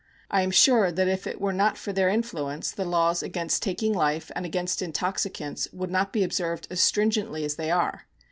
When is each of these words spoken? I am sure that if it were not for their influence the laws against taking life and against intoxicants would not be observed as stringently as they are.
I 0.31 0.41
am 0.41 0.49
sure 0.49 0.91
that 0.91 1.07
if 1.07 1.27
it 1.27 1.39
were 1.39 1.53
not 1.53 1.77
for 1.77 1.93
their 1.93 2.09
influence 2.09 2.71
the 2.71 2.85
laws 2.85 3.21
against 3.21 3.61
taking 3.61 3.93
life 3.93 4.31
and 4.35 4.47
against 4.47 4.81
intoxicants 4.81 5.67
would 5.71 5.91
not 5.91 6.11
be 6.11 6.23
observed 6.23 6.65
as 6.71 6.81
stringently 6.81 7.45
as 7.45 7.53
they 7.55 7.69
are. 7.69 8.07